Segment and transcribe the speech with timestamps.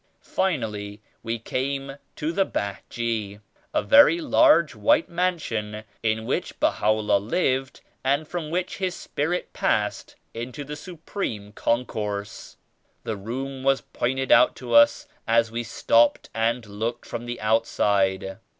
[0.23, 3.39] Finally we came to the Behje,
[3.71, 10.15] a very large white mansion in which BahaVlla lived and from which His Spirit passed
[10.33, 12.57] into the Supreme Con course.
[13.03, 18.39] The room was pointed out to us as we stopped and looked from the outside.